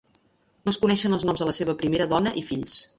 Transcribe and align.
No 0.69 0.73
es 0.73 0.79
coneixen 0.87 1.17
els 1.19 1.27
noms 1.31 1.45
de 1.45 1.51
la 1.53 1.57
seva 1.59 1.79
primera 1.85 2.13
dona 2.19 2.37
i 2.43 2.49
fills. 2.53 2.85